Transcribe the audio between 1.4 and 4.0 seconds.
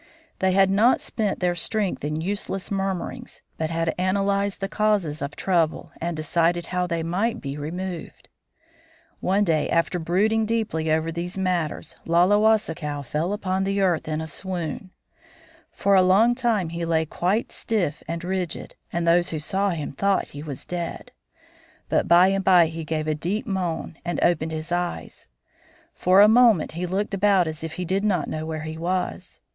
their strength in useless murmurings, but had